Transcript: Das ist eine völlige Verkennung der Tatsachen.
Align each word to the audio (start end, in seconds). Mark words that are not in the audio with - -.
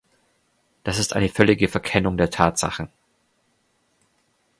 Das 0.83 0.97
ist 0.97 1.13
eine 1.15 1.29
völlige 1.29 1.67
Verkennung 1.67 2.17
der 2.17 2.31
Tatsachen. 2.31 2.89